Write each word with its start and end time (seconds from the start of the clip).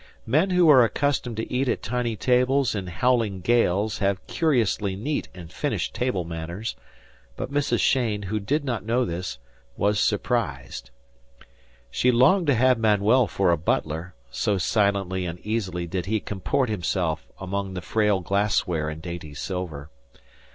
Men 0.25 0.49
who 0.49 0.67
are 0.67 0.83
accustomed 0.83 1.37
to 1.37 1.53
eat 1.53 1.69
at 1.69 1.83
tiny 1.83 2.15
tables 2.15 2.73
in 2.73 2.87
howling 2.87 3.41
gales 3.41 3.99
have 3.99 4.25
curiously 4.25 4.95
neat 4.95 5.29
and 5.35 5.53
finished 5.53 5.95
manners; 6.25 6.75
but 7.35 7.51
Mrs. 7.53 7.81
Cheyne, 7.81 8.23
who 8.23 8.39
did 8.39 8.65
not 8.65 8.83
know 8.83 9.05
this, 9.05 9.37
was 9.77 9.99
surprised. 9.99 10.89
She 11.91 12.11
longed 12.11 12.47
to 12.47 12.55
have 12.55 12.79
Manuel 12.79 13.27
for 13.27 13.51
a 13.51 13.57
butler; 13.59 14.15
so 14.31 14.57
silently 14.57 15.27
and 15.27 15.37
easily 15.41 15.85
did 15.85 16.07
he 16.07 16.19
comport 16.19 16.67
himself 16.67 17.27
among 17.39 17.75
the 17.75 17.81
frail 17.81 18.21
glassware 18.21 18.89
and 18.89 19.03
dainty 19.03 19.35
silver. 19.35 19.91